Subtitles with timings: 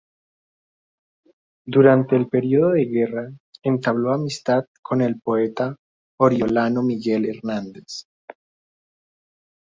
[1.63, 3.29] Durante el período de guerra,
[3.61, 5.75] entabló amistad con el poeta
[6.19, 8.07] oriolano Miguel Hernández.